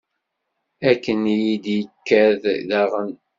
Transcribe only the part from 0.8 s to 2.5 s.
Akken i yi-d-ikad